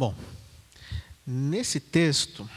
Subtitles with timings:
[0.00, 0.14] Bom,
[1.26, 2.48] nesse texto,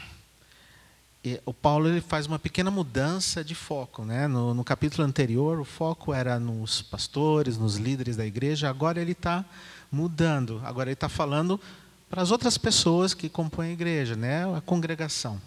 [1.44, 4.02] o Paulo ele faz uma pequena mudança de foco.
[4.02, 4.26] Né?
[4.26, 9.12] No, no, capítulo anterior, o foco era nos pastores, nos líderes da igreja, agora ele
[9.12, 9.44] está
[9.92, 10.58] mudando.
[10.64, 11.60] Agora ele está falando
[12.08, 14.44] para as outras pessoas que compõem a igreja, né?
[14.56, 15.38] a congregação.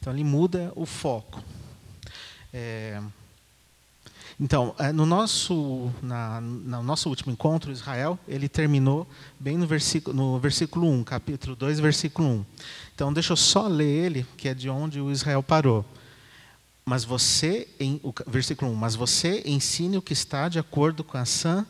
[0.00, 1.44] Então ele muda o foco.
[2.54, 3.02] É,
[4.38, 9.06] então, é, no nosso, na, no nosso último encontro, Israel, ele terminou
[9.38, 12.46] bem no versículo, no versículo 1, capítulo 2, versículo 1.
[12.94, 15.84] Então, deixa eu só ler ele, que é de onde o Israel parou.
[16.84, 21.16] Mas você, em, o versículo 1, mas você ensine o que está de acordo com
[21.16, 21.64] a sã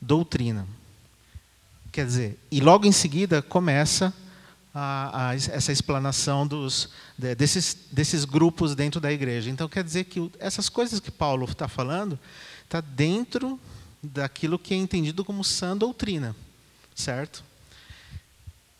[0.00, 0.66] doutrina.
[1.90, 4.14] Quer dizer, e logo em seguida começa
[4.74, 9.50] a, a, essa explanação dos, de, desses, desses grupos dentro da igreja.
[9.50, 12.18] Então, quer dizer que essas coisas que Paulo está falando
[12.64, 13.60] está dentro
[14.02, 16.34] daquilo que é entendido como sã doutrina,
[16.94, 17.44] certo?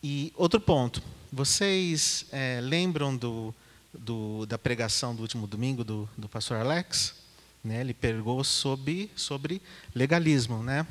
[0.01, 3.55] E outro ponto, vocês é, lembram do,
[3.93, 7.15] do, da pregação do último domingo do, do pastor Alex?
[7.63, 9.61] Né, ele pregou sobre, sobre
[9.95, 10.85] legalismo, né?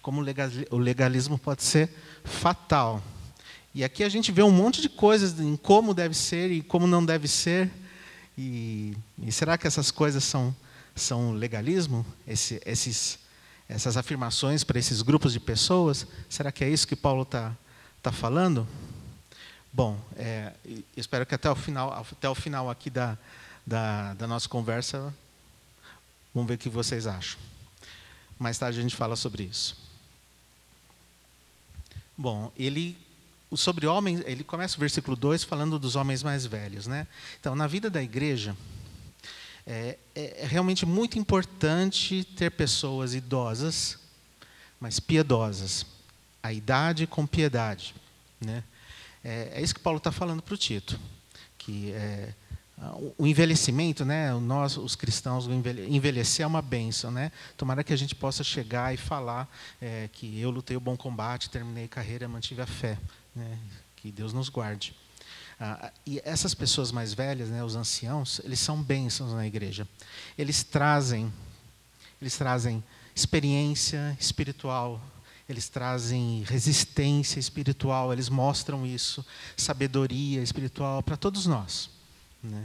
[0.00, 0.24] Como
[0.70, 1.90] o legalismo pode ser
[2.24, 3.02] fatal.
[3.74, 6.86] E aqui a gente vê um monte de coisas em como deve ser e como
[6.86, 7.70] não deve ser.
[8.36, 10.54] E, e será que essas coisas são,
[10.94, 12.04] são legalismo?
[12.26, 13.18] Esse, esses,
[13.66, 16.06] essas afirmações para esses grupos de pessoas?
[16.28, 17.56] Será que é isso que Paulo está
[18.02, 18.68] tá falando?
[19.72, 20.52] Bom, é,
[20.94, 23.16] espero que até o final, até o final aqui da,
[23.66, 25.14] da, da nossa conversa,
[26.34, 27.40] vamos ver o que vocês acham.
[28.38, 29.78] Mais tarde a gente fala sobre isso.
[32.18, 32.98] Bom, ele
[33.56, 36.86] sobre homens, ele começa o versículo 2 falando dos homens mais velhos.
[36.86, 37.06] Né?
[37.40, 38.56] Então, na vida da igreja,
[39.66, 43.98] é, é, é realmente muito importante ter pessoas idosas,
[44.80, 45.86] mas piedosas.
[46.42, 47.94] A idade com piedade.
[48.40, 48.64] Né?
[49.22, 50.98] É, é isso que Paulo está falando para o Tito.
[51.56, 52.34] Que é,
[53.16, 57.10] o envelhecimento, né, nós, os cristãos, envelhecer é uma benção.
[57.10, 57.30] Né?
[57.56, 59.48] Tomara que a gente possa chegar e falar
[59.80, 62.98] é, que eu lutei o bom combate, terminei a carreira, mantive a fé.
[63.34, 63.58] Né?
[63.96, 64.94] Que Deus nos guarde.
[65.64, 69.86] Ah, e essas pessoas mais velhas, né, os anciãos, eles são bênçãos na igreja.
[70.36, 71.32] Eles trazem,
[72.20, 72.82] eles trazem
[73.14, 75.00] experiência espiritual,
[75.48, 79.24] eles trazem resistência espiritual, eles mostram isso,
[79.56, 81.90] sabedoria espiritual para todos nós.
[82.42, 82.64] Né?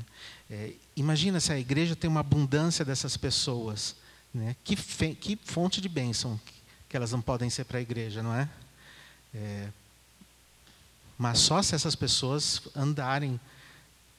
[0.50, 3.96] É, imagina se a igreja tem uma abundância dessas pessoas,
[4.34, 4.56] né?
[4.64, 4.76] que,
[5.16, 6.40] que fonte de bênção
[6.90, 8.50] que elas não podem ser para a igreja, não é?
[9.36, 9.70] é
[11.18, 13.40] mas só se essas pessoas andarem,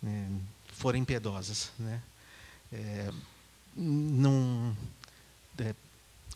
[0.03, 0.31] né,
[0.73, 1.71] forem piedosas.
[1.79, 2.01] Né?
[2.73, 3.11] É,
[3.77, 4.75] num,
[5.59, 5.75] é,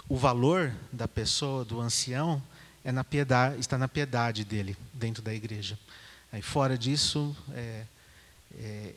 [0.09, 2.43] o valor da pessoa, do ancião,
[2.85, 5.79] é na piedade, está na piedade dele, dentro da igreja.
[6.33, 7.85] Aí, fora disso, é,
[8.59, 8.95] é,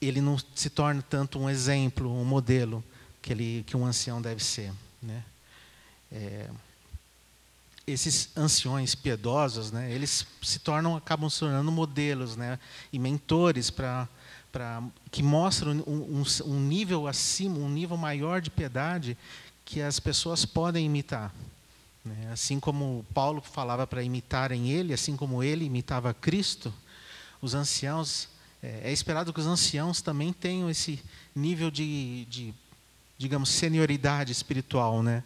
[0.00, 2.84] ele não se torna tanto um exemplo, um modelo
[3.22, 4.72] que, ele, que um ancião deve ser.
[5.02, 5.22] Né?
[6.12, 6.50] É,
[7.86, 12.58] esses anciões piedosos, né, eles se tornam, acabam se tornando modelos, né,
[12.92, 14.08] e mentores para
[14.52, 19.14] para que mostram um, um, um, nível acima, um nível maior de piedade
[19.66, 21.30] que as pessoas podem imitar.
[22.02, 22.30] Né?
[22.32, 26.72] Assim como Paulo falava para imitarem ele, assim como ele imitava Cristo,
[27.42, 28.30] os anciãos
[28.62, 31.02] é, é esperado que os anciãos também tenham esse
[31.34, 32.54] nível de, de
[33.18, 35.22] digamos, senioridade espiritual, né?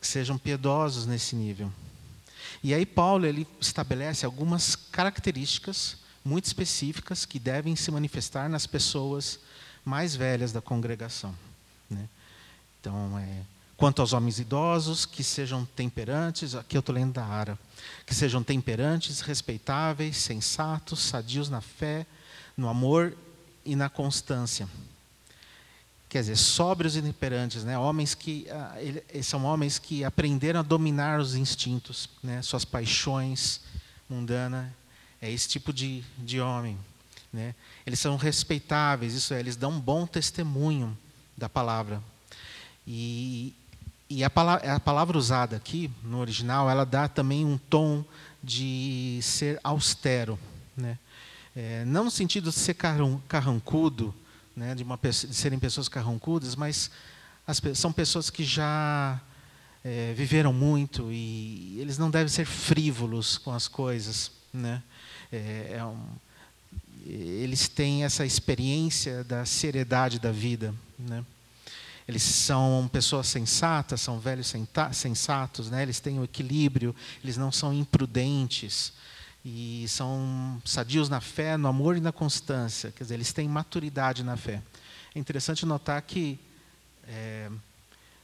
[0.00, 1.70] Que sejam piedosos nesse nível.
[2.62, 9.40] E aí Paulo ele estabelece algumas características muito específicas que devem se manifestar nas pessoas
[9.84, 11.34] mais velhas da congregação.
[11.88, 12.06] Né?
[12.78, 13.42] Então, é,
[13.76, 17.58] quanto aos homens idosos, que sejam temperantes, aqui eu estou lendo da Ara,
[18.04, 22.06] que sejam temperantes, respeitáveis, sensatos, sadios na fé,
[22.56, 23.16] no amor
[23.64, 24.68] e na constância
[26.10, 27.78] quer dizer, sóbrios e temperantes, né?
[27.78, 32.42] Homens que ah, ele, são homens que aprenderam a dominar os instintos, né?
[32.42, 33.60] Suas paixões
[34.08, 34.66] mundanas.
[35.22, 36.76] É esse tipo de, de homem,
[37.32, 37.54] né?
[37.86, 40.98] Eles são respeitáveis, isso é, eles dão um bom testemunho
[41.36, 42.02] da palavra.
[42.84, 43.54] E,
[44.08, 48.04] e a, palavra, a palavra usada aqui no original, ela dá também um tom
[48.42, 50.36] de ser austero,
[50.76, 50.98] né?
[51.54, 54.14] É, não no sentido de ser carrancudo,
[54.60, 56.90] né, de, uma, de serem pessoas carrancudas, mas
[57.46, 59.18] as, são pessoas que já
[59.82, 64.30] é, viveram muito e eles não devem ser frívolos com as coisas.
[64.52, 64.82] Né?
[65.32, 65.98] É, é um,
[67.06, 70.74] eles têm essa experiência da seriedade da vida.
[70.98, 71.24] Né?
[72.06, 74.54] Eles são pessoas sensatas, são velhos
[74.92, 75.82] sensatos, né?
[75.82, 78.92] eles têm o equilíbrio, eles não são imprudentes.
[79.44, 82.92] E são sadios na fé, no amor e na constância.
[82.92, 84.62] Quer dizer, eles têm maturidade na fé.
[85.14, 86.38] É interessante notar que
[87.08, 87.50] é,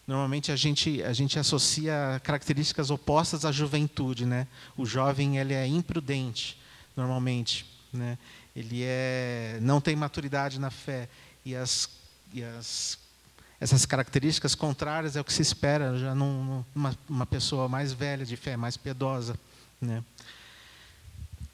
[0.07, 4.47] normalmente a gente a gente associa características opostas à juventude, né?
[4.77, 6.59] O jovem ele é imprudente
[6.97, 8.19] normalmente, né?
[8.55, 11.09] Ele é não tem maturidade na fé
[11.45, 11.89] e as,
[12.33, 12.99] e as
[13.59, 16.65] essas características contrárias é o que se espera já numa
[17.09, 19.39] uma pessoa mais velha de fé, mais piedosa,
[19.81, 20.05] né?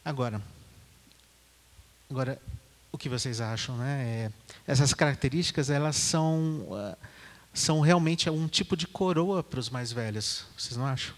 [0.05, 0.43] Agora,
[2.11, 2.41] agora
[2.91, 4.03] o que vocês acham, né?
[4.05, 4.33] É,
[4.67, 6.97] essas características elas são uh,
[7.55, 11.15] são realmente um tipo de coroa para os mais velhos, vocês não acham?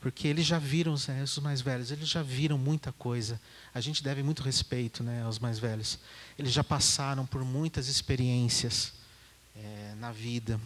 [0.00, 3.40] Porque eles já viram, né, os mais velhos, eles já viram muita coisa.
[3.72, 5.98] A gente deve muito respeito né, aos mais velhos.
[6.38, 8.92] Eles já passaram por muitas experiências
[9.56, 10.60] é, na vida.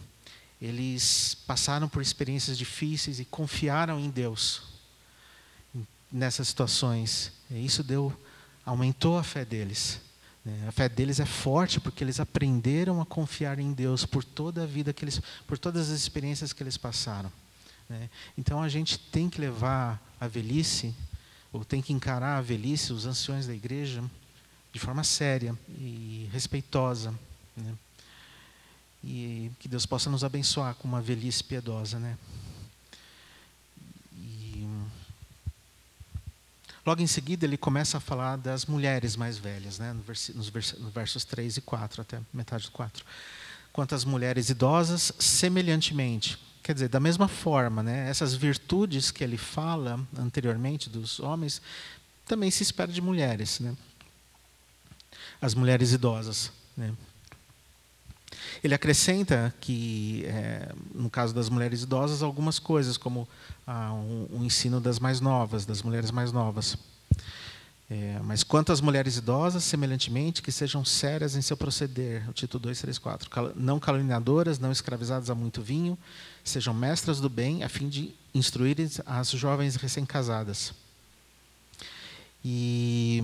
[0.61, 4.78] Eles passaram por experiências difíceis e confiaram em Deus
[6.11, 7.31] nessas situações.
[7.49, 8.13] E isso deu,
[8.65, 9.99] aumentou a fé deles.
[10.43, 10.65] Né?
[10.67, 14.65] A fé deles é forte porque eles aprenderam a confiar em Deus por toda a
[14.65, 17.31] vida que eles, por todas as experiências que eles passaram.
[17.87, 18.09] Né?
[18.37, 20.93] Então a gente tem que levar a velhice,
[21.51, 24.03] ou tem que encarar a velhice, os anciões da igreja,
[24.71, 27.13] de forma séria e respeitosa.
[27.55, 27.73] Né?
[29.03, 32.17] E que Deus possa nos abençoar com uma velhice piedosa, né?
[36.89, 39.95] Logo em seguida ele começa a falar das mulheres mais velhas, né?
[40.33, 40.49] nos,
[40.91, 43.05] versos 3 e 4, até metade do 4.
[43.71, 46.39] Quanto às mulheres idosas, semelhantemente.
[46.63, 48.09] Quer dizer, da mesma forma, né?
[48.09, 51.61] essas virtudes que ele fala anteriormente dos homens,
[52.25, 53.59] também se espera de mulheres.
[53.59, 53.77] Né?
[55.39, 56.51] As mulheres idosas.
[56.75, 56.91] Né?
[58.63, 63.27] Ele acrescenta que, é, no caso das mulheres idosas, algumas coisas, como
[63.65, 66.77] ah, um, um, ensino das mais novas, das mulheres mais novas.
[67.89, 72.61] É, mas quanto às mulheres idosas, semelhantemente, que sejam sérias em seu proceder, o título
[72.63, 73.53] 2, 3, 4.
[73.55, 75.97] Não caluniadoras, não escravizadas a muito vinho,
[76.43, 80.71] sejam mestras do bem, a fim de instruírem as jovens recém-casadas.
[82.45, 83.23] E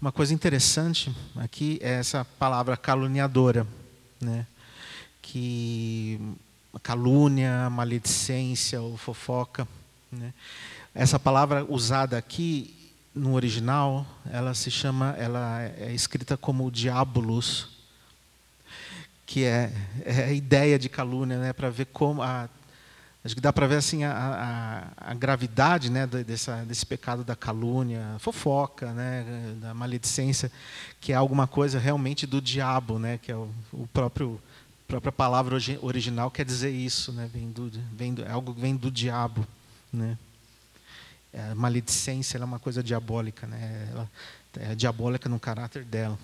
[0.00, 3.66] uma coisa interessante aqui é essa palavra caluniadora
[4.22, 4.46] né?
[5.20, 6.20] que
[6.82, 9.66] calúnia, maledicência ou fofoca.
[10.10, 10.32] Né?
[10.94, 12.74] Essa palavra usada aqui
[13.14, 17.68] no original, ela se chama, ela é escrita como diabolos,
[19.26, 19.72] que é,
[20.04, 21.52] é a ideia de calúnia, né?
[21.52, 22.48] Para ver como a,
[23.24, 26.06] acho que dá para ver assim a, a, a gravidade, né?
[26.06, 29.54] Dessa, desse pecado da calúnia, fofoca, né?
[29.60, 30.50] Da maledicência,
[31.00, 33.18] que é alguma coisa realmente do diabo, né?
[33.18, 34.40] Que é o, o próprio
[34.86, 37.30] própria palavra original quer dizer isso, né?
[37.32, 39.46] Vem do, vem do, é algo que vem do diabo,
[39.90, 40.18] né?
[41.32, 43.88] A maledicência é uma coisa diabólica, né?
[43.90, 44.10] Ela
[44.60, 46.18] é diabólica no caráter dela.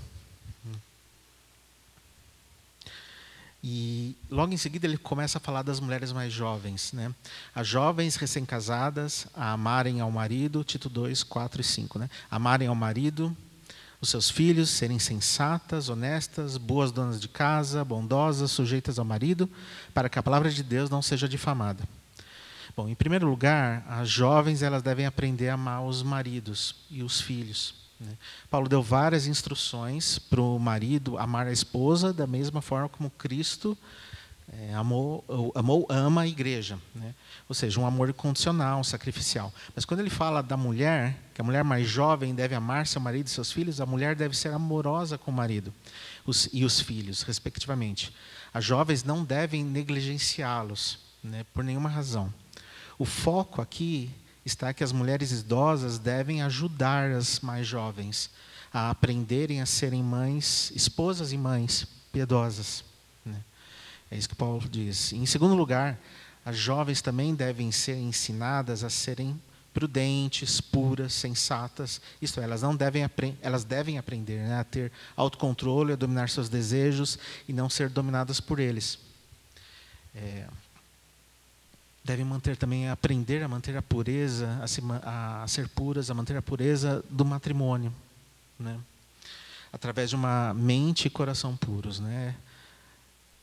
[3.63, 7.13] E logo em seguida ele começa a falar das mulheres mais jovens, né?
[7.55, 12.09] As jovens recém-casadas a amarem ao marido, Tito 2, 4 e 5, né?
[12.31, 13.37] Amarem ao marido,
[14.01, 19.51] os seus filhos serem sensatas, honestas, boas donas de casa, bondosas, sujeitas ao marido,
[19.93, 21.83] para que a palavra de Deus não seja difamada.
[22.77, 27.21] Bom, em primeiro lugar, as jovens elas devem aprender a amar os maridos e os
[27.21, 27.88] filhos.
[28.01, 28.13] Né?
[28.51, 33.77] Paulo deu várias instruções para o marido amar a esposa da mesma forma como Cristo
[34.51, 35.25] é, amou,
[35.55, 36.79] amou, ama a igreja.
[36.95, 37.15] Né?
[37.49, 39.53] Ou seja, um amor incondicional, sacrificial.
[39.75, 43.27] Mas quando ele fala da mulher, que a mulher mais jovem deve amar seu marido
[43.27, 45.73] e seus filhos, a mulher deve ser amorosa com o marido
[46.25, 48.15] os, e os filhos, respectivamente.
[48.53, 52.33] As jovens não devem negligenciá-los, né, por nenhuma razão.
[52.99, 54.11] O foco aqui
[54.49, 58.31] está que as mulheres idosas devem ajudar as mais jovens
[58.73, 62.85] a aprenderem a serem mães, esposas e mães piedosas.
[64.11, 65.13] É isso que Paulo diz.
[65.13, 65.99] Em segundo lugar,
[66.45, 69.39] as jovens também devem ser ensinadas a serem
[69.73, 72.01] prudentes, puras, sensatas.
[72.21, 73.07] Isto é, elas não devem
[73.43, 78.41] elas devem aprender né, a ter autocontrole, a dominar seus desejos e não ser dominadas
[78.41, 78.99] por eles.
[80.15, 80.47] É,
[82.09, 86.37] devem manter também aprender a manter a pureza, a, se, a, ser puras, a manter
[86.39, 87.93] a pureza do matrimônio,
[88.59, 88.79] né?
[89.71, 92.35] Através de uma mente e coração puros, né?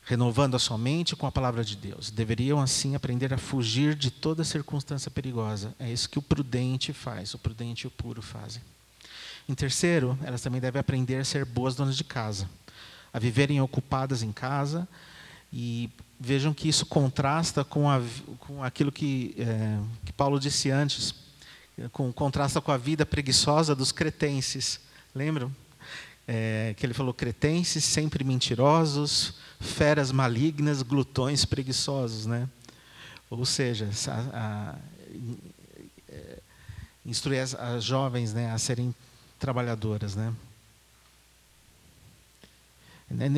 [0.07, 2.12] renovando a sua mente com a palavra de Deus.
[2.12, 5.74] Deveriam, assim, aprender a fugir de toda circunstância perigosa.
[5.79, 8.62] É isso que o prudente faz, o prudente e o puro fazem.
[9.50, 12.48] Em terceiro, elas também devem aprender a ser boas donas de casa,
[13.12, 14.88] a viverem ocupadas em casa.
[15.51, 18.01] E vejam que isso contrasta com, a,
[18.39, 21.13] com aquilo que, é, que Paulo disse antes,
[21.91, 24.79] com contrasta com a vida preguiçosa dos cretenses.
[25.13, 25.53] Lembram?
[26.27, 32.50] É, que ele falou cretenses sempre mentirosos, feras malignas, glutões preguiçosos, né?
[33.29, 34.75] Ou seja, a, a,
[36.10, 36.39] é,
[37.05, 38.93] instruir as, as, jovens, né, a serem
[39.38, 40.34] trabalhadoras, né?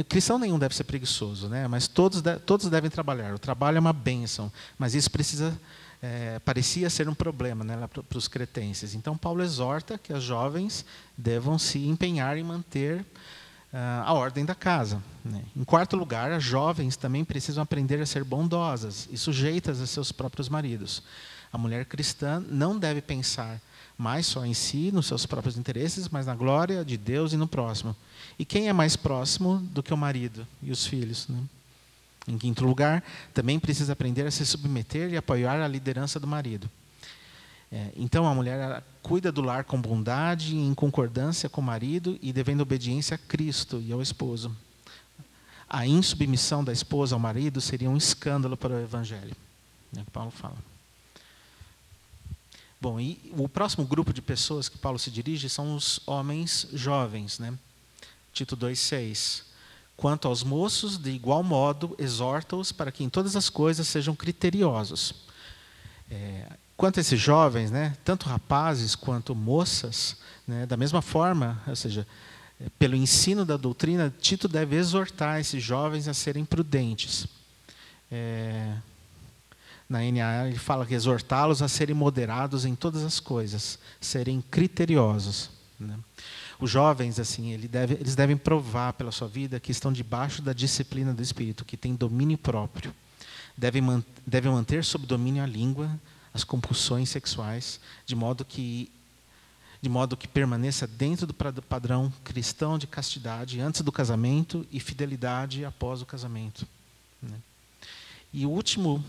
[0.07, 1.67] Cristão nenhum deve ser preguiçoso, né?
[1.67, 3.33] Mas todos, todos devem trabalhar.
[3.33, 5.57] O trabalho é uma bênção, mas isso precisa
[6.01, 8.93] é, parecia ser um problema né, para os cretenses.
[8.93, 10.85] Então, Paulo exorta que as jovens
[11.17, 15.01] devam se empenhar em manter uh, a ordem da casa.
[15.23, 15.43] Né.
[15.55, 20.11] Em quarto lugar, as jovens também precisam aprender a ser bondosas e sujeitas a seus
[20.11, 21.01] próprios maridos.
[21.51, 23.59] A mulher cristã não deve pensar
[23.97, 27.47] mais só em si, nos seus próprios interesses, mas na glória de Deus e no
[27.47, 27.95] próximo.
[28.37, 31.27] E quem é mais próximo do que o marido e os filhos?
[31.27, 31.41] Né?
[32.27, 36.69] Em quinto lugar, também precisa aprender a se submeter e apoiar a liderança do marido.
[37.71, 42.31] É, então, a mulher cuida do lar com bondade, em concordância com o marido e
[42.31, 44.55] devendo obediência a Cristo e ao esposo.
[45.69, 49.35] A insubmissão da esposa ao marido seria um escândalo para o evangelho.
[49.95, 50.55] É o que Paulo fala.
[52.79, 57.39] Bom, e o próximo grupo de pessoas que Paulo se dirige são os homens jovens,
[57.39, 57.57] né?
[58.31, 59.43] Tito 2,6.
[59.95, 65.15] Quanto aos moços, de igual modo, exorta-os para que em todas as coisas sejam criteriosos.
[66.09, 66.45] É,
[66.77, 70.17] quanto a esses jovens, né, tanto rapazes quanto moças,
[70.47, 72.05] né, da mesma forma, ou seja,
[72.77, 77.27] pelo ensino da doutrina, Tito deve exortar esses jovens a serem prudentes.
[78.11, 78.75] É,
[79.89, 85.49] na NAA ele fala que exortá-los a serem moderados em todas as coisas, serem criteriosos.
[85.79, 85.97] Né?
[86.59, 90.51] Os jovens, assim, ele deve, eles devem provar pela sua vida que estão debaixo da
[90.51, 92.93] disciplina do Espírito, que tem domínio próprio.
[93.55, 95.89] Devem, man, devem manter sob domínio a língua,
[96.33, 98.91] as compulsões sexuais, de modo que
[99.79, 105.63] de modo que permaneça dentro do padrão cristão de castidade antes do casamento e fidelidade
[105.63, 106.67] após o casamento.
[107.21, 107.37] Né?
[108.33, 109.05] E o último,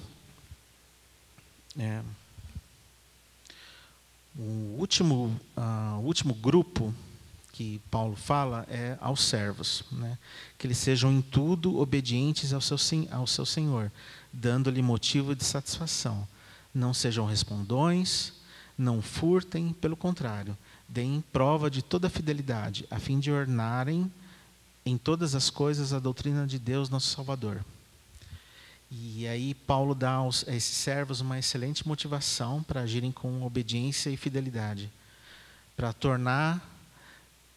[1.78, 2.02] é,
[4.36, 6.94] o último, uh, último grupo
[7.52, 10.16] que Paulo fala é aos servos, né?
[10.56, 12.76] que eles sejam em tudo obedientes ao seu,
[13.10, 13.90] ao seu Senhor,
[14.32, 16.26] dando-lhe motivo de satisfação.
[16.72, 18.32] Não sejam respondões,
[18.76, 20.56] não furtem, pelo contrário,
[20.88, 24.10] deem prova de toda fidelidade, a fim de ornarem
[24.86, 27.64] em todas as coisas a doutrina de Deus, nosso Salvador.
[28.90, 34.08] E aí Paulo dá aos, a esses servos uma excelente motivação para agirem com obediência
[34.08, 34.90] e fidelidade,
[35.76, 36.66] para tornar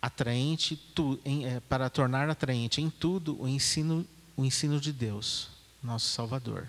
[0.02, 5.50] atraente tu, em, é, para tornar atraente em tudo o ensino o ensino de Deus,
[5.84, 6.68] nosso Salvador.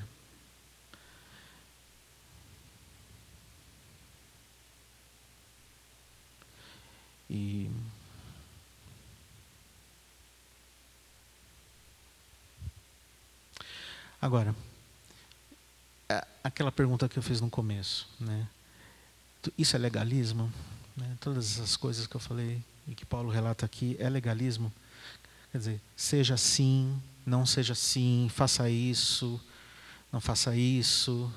[7.31, 7.71] E
[14.23, 14.55] agora
[16.09, 18.47] é, aquela pergunta que eu fiz no começo, né?
[19.59, 20.53] Isso é legalismo?
[20.97, 21.17] Né?
[21.21, 24.73] Todas essas coisas que eu falei e que Paulo relata aqui é legalismo.
[25.51, 29.41] Quer dizer, seja assim, não seja assim, faça isso,
[30.13, 31.33] não faça isso.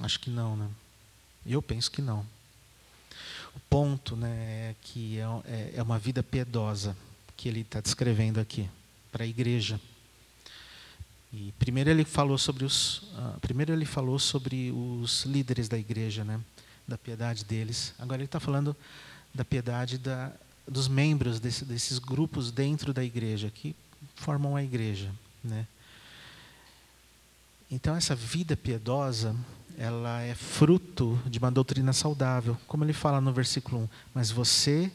[0.00, 0.70] Acho que não, né?
[1.44, 2.26] Eu penso que não.
[3.54, 6.96] O ponto né, é que é, é, é uma vida piedosa
[7.36, 8.68] que ele está descrevendo aqui
[9.12, 9.80] para a igreja.
[11.32, 16.24] E primeiro ele falou sobre os, uh, primeiro ele falou sobre os líderes da igreja,
[16.24, 16.40] né?
[16.86, 17.94] da piedade deles.
[17.98, 18.74] Agora ele está falando
[19.34, 20.32] da piedade da,
[20.66, 23.74] dos membros desse, desses grupos dentro da igreja, que
[24.14, 25.10] formam a igreja.
[25.42, 25.66] Né?
[27.70, 29.34] Então, essa vida piedosa,
[29.76, 33.88] ela é fruto de uma doutrina saudável, como ele fala no versículo 1.
[34.14, 34.90] Mas você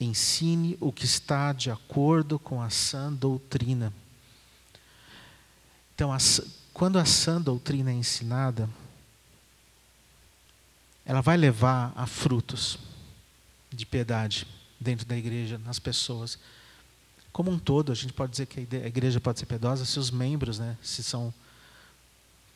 [0.00, 3.92] ensine o que está de acordo com a sã doutrina.
[5.94, 6.18] Então, a,
[6.72, 8.68] quando a sã doutrina é ensinada,
[11.04, 12.78] ela vai levar a frutos
[13.70, 14.46] de piedade
[14.80, 16.38] dentro da igreja, nas pessoas.
[17.32, 20.10] Como um todo, a gente pode dizer que a igreja pode ser piedosa se os
[20.10, 21.32] membros, né, se são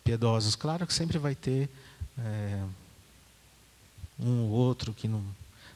[0.03, 0.57] piedosos.
[0.57, 1.69] Claro que sempre vai ter
[2.19, 2.65] é,
[4.19, 5.25] um ou outro que não,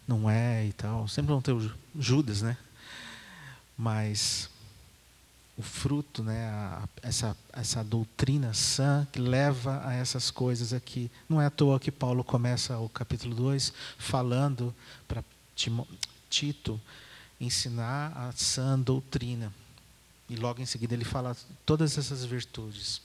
[0.09, 1.07] não é e tal.
[1.07, 2.57] Sempre vão ter o Judas, né?
[3.77, 4.49] Mas
[5.57, 11.11] o fruto, né, a, essa, essa doutrina sã que leva a essas coisas aqui.
[11.29, 14.75] Não é à toa que Paulo começa o capítulo 2 falando
[15.07, 15.23] para
[16.31, 16.81] Tito
[17.39, 19.53] ensinar a sã doutrina.
[20.29, 21.37] E logo em seguida ele fala
[21.67, 23.03] todas essas virtudes.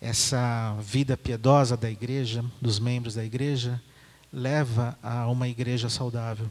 [0.00, 3.80] essa vida piedosa da igreja, dos membros da igreja,
[4.32, 6.48] leva a uma igreja saudável.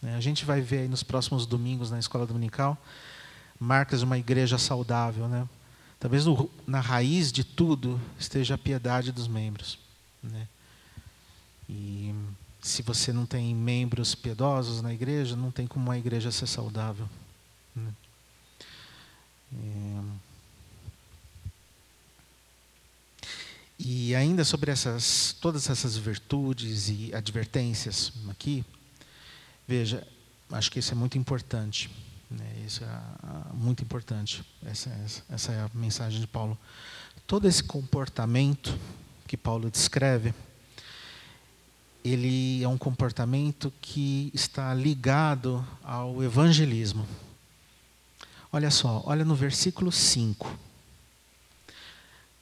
[0.00, 0.16] Né?
[0.16, 2.78] A gente vai ver aí nos próximos domingos na escola dominical
[3.58, 5.28] marcas de uma igreja saudável.
[5.28, 5.48] Né?
[5.98, 9.78] Talvez no, na raiz de tudo esteja a piedade dos membros.
[10.22, 10.46] Né?
[11.68, 12.14] E
[12.60, 17.08] se você não tem membros piedosos na igreja, não tem como a igreja ser saudável.
[17.74, 17.92] Né?
[19.52, 20.25] É...
[23.88, 28.64] E ainda sobre essas, todas essas virtudes e advertências aqui,
[29.64, 30.04] veja,
[30.50, 31.88] acho que isso é muito importante.
[32.28, 32.64] Né?
[32.66, 34.44] Isso é muito importante.
[34.64, 36.58] Essa, essa, essa é a mensagem de Paulo.
[37.28, 38.76] Todo esse comportamento
[39.24, 40.34] que Paulo descreve,
[42.04, 47.06] ele é um comportamento que está ligado ao evangelismo.
[48.52, 50.65] Olha só, olha no versículo 5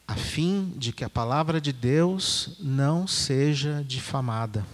[0.06, 4.66] a fim de que a palavra de Deus não seja difamada.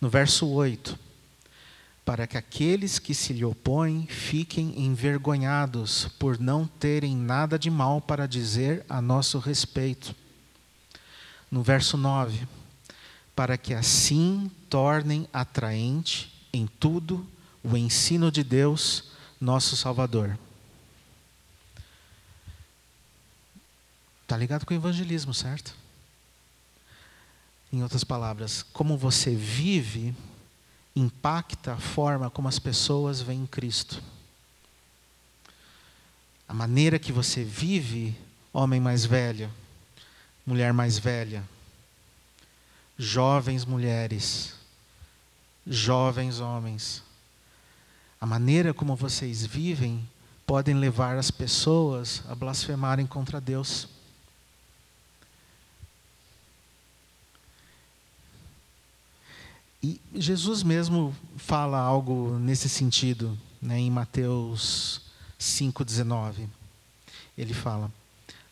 [0.00, 0.98] No verso 8,
[2.04, 8.00] para que aqueles que se lhe opõem fiquem envergonhados por não terem nada de mal
[8.00, 10.14] para dizer a nosso respeito.
[11.50, 12.46] No verso 9,
[13.34, 17.26] para que assim tornem atraente em tudo
[17.62, 20.38] o ensino de Deus, nosso Salvador.
[24.30, 25.74] Está ligado com o evangelismo, certo?
[27.72, 30.14] Em outras palavras, como você vive
[30.94, 34.00] impacta a forma como as pessoas veem Cristo.
[36.46, 38.16] A maneira que você vive,
[38.52, 39.52] homem mais velho,
[40.46, 41.42] mulher mais velha,
[42.96, 44.54] jovens mulheres,
[45.66, 47.02] jovens homens,
[48.20, 50.08] a maneira como vocês vivem
[50.46, 53.98] podem levar as pessoas a blasfemarem contra Deus.
[59.82, 65.00] E Jesus mesmo fala algo nesse sentido, né, em Mateus
[65.38, 66.46] 5,19.
[67.36, 67.90] Ele fala: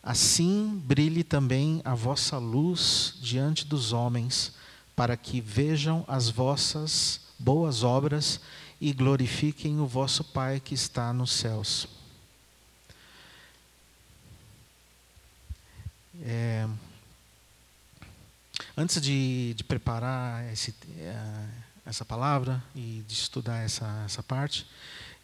[0.01, 4.53] Assim brilhe também a vossa luz diante dos homens,
[4.95, 8.41] para que vejam as vossas boas obras
[8.81, 11.87] e glorifiquem o vosso Pai que está nos céus.
[16.21, 16.67] É,
[18.79, 21.49] Antes de, de preparar esse, uh,
[21.85, 24.65] essa palavra e de estudar essa, essa parte,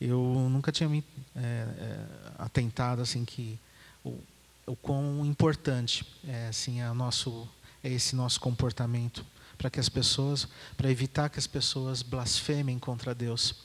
[0.01, 1.01] eu nunca tinha me
[1.33, 2.05] é, é,
[2.37, 3.57] atentado assim que
[4.03, 4.19] o,
[4.65, 7.47] o quão importante é assim a nosso
[7.81, 9.25] é esse nosso comportamento
[9.57, 13.55] para que as pessoas para evitar que as pessoas blasfemem contra Deus.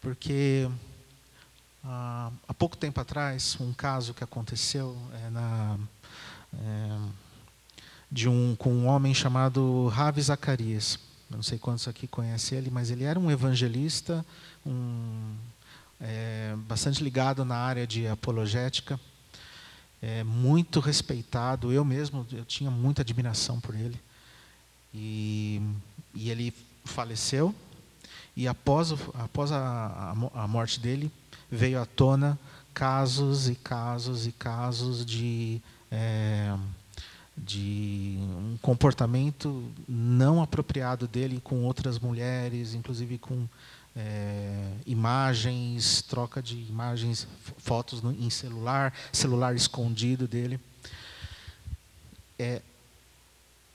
[0.00, 0.70] Porque
[1.82, 5.76] ah, há pouco tempo atrás um caso que aconteceu é, na
[6.54, 7.27] é,
[8.10, 10.98] de um, com um homem chamado Ravi Zacarias.
[11.28, 14.24] não sei quantos aqui conhecem ele, mas ele era um evangelista,
[14.64, 15.34] um,
[16.00, 18.98] é, bastante ligado na área de apologética,
[20.00, 21.72] é, muito respeitado.
[21.72, 24.00] Eu mesmo eu tinha muita admiração por ele.
[24.94, 25.60] E,
[26.14, 27.54] e ele faleceu.
[28.34, 31.10] E após, após a, a, a morte dele,
[31.50, 32.38] veio à tona
[32.72, 36.56] casos e casos e casos de é,
[37.44, 43.46] de um comportamento não apropriado dele com outras mulheres, inclusive com
[43.96, 47.26] é, imagens, troca de imagens,
[47.58, 50.60] fotos no, em celular, celular escondido dele.
[52.38, 52.62] É,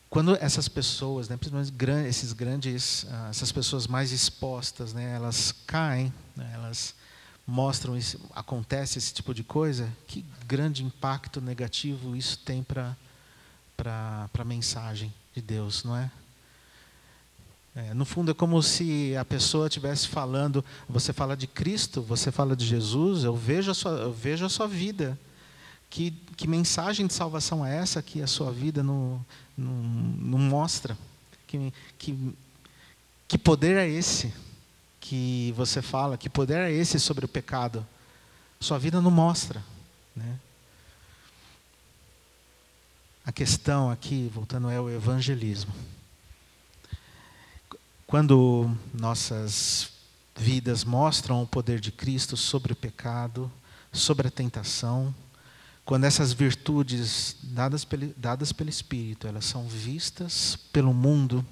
[0.09, 1.73] quando essas pessoas, né, principalmente
[2.07, 6.93] esses grandes, ah, essas pessoas mais expostas, né, elas caem, né, elas
[7.45, 12.95] mostram isso, acontece esse tipo de coisa, que grande impacto negativo isso tem para
[13.83, 16.09] para a mensagem de Deus, não é?
[17.75, 17.93] é?
[17.93, 22.55] No fundo, é como se a pessoa estivesse falando, você fala de Cristo, você fala
[22.55, 25.19] de Jesus, eu vejo a sua, eu vejo a sua vida.
[25.89, 29.23] Que, que mensagem de salvação é essa que a sua vida não,
[29.55, 30.97] não, não mostra?
[31.45, 32.33] Que, que,
[33.27, 34.33] que poder é esse
[35.01, 36.17] que você fala?
[36.17, 37.85] Que poder é esse sobre o pecado?
[38.61, 39.61] Sua vida não mostra.
[40.15, 40.39] Né?
[43.25, 45.73] A questão aqui, voltando, é o evangelismo.
[48.05, 49.91] Quando nossas
[50.35, 53.49] vidas mostram o poder de Cristo sobre o pecado,
[53.93, 55.15] sobre a tentação,
[55.85, 61.45] quando essas virtudes dadas pelo, dadas pelo Espírito, elas são vistas pelo mundo,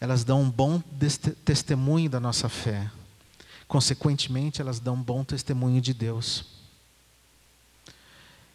[0.00, 0.80] elas dão um bom
[1.44, 2.88] testemunho da nossa fé.
[3.66, 6.53] Consequentemente, elas dão um bom testemunho de Deus.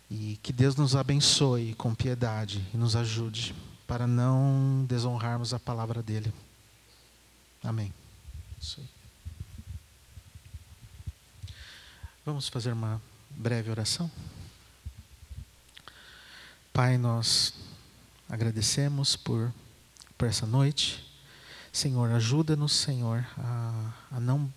[0.10, 6.02] E que Deus nos abençoe com piedade e nos ajude para não desonrarmos a palavra
[6.02, 6.34] dele.
[7.64, 7.94] Amém.
[8.60, 8.90] Isso aí.
[12.26, 14.10] Vamos fazer uma breve oração?
[16.72, 17.54] Pai, nós
[18.30, 19.52] agradecemos por,
[20.18, 21.04] por essa noite.
[21.72, 24.52] Senhor, ajuda-nos, Senhor, a, a não,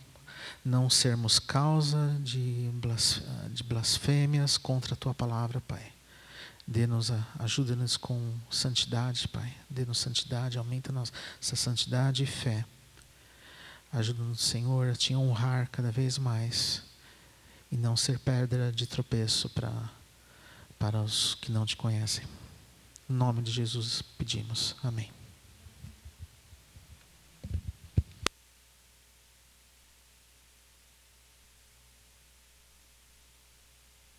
[0.64, 3.20] não sermos causa de, blas,
[3.50, 5.92] de blasfêmias contra a Tua palavra, Pai.
[6.66, 9.54] Dê-nos, ajuda-nos com santidade, Pai.
[9.68, 12.64] Dê-nos santidade, aumenta nossa santidade e fé.
[13.92, 16.82] Ajuda-nos, Senhor, a Te honrar cada vez mais
[17.70, 19.90] e não ser pedra de tropeço para,
[20.78, 22.24] para os que não Te conhecem.
[23.10, 24.76] Em nome de Jesus pedimos.
[24.82, 25.21] Amém.